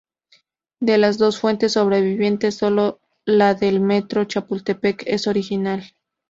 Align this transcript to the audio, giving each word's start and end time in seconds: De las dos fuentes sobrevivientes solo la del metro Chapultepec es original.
De 0.79 0.97
las 0.97 1.19
dos 1.19 1.39
fuentes 1.39 1.73
sobrevivientes 1.73 2.55
solo 2.55 3.01
la 3.23 3.53
del 3.53 3.79
metro 3.81 4.25
Chapultepec 4.25 5.03
es 5.05 5.27
original. 5.27 5.83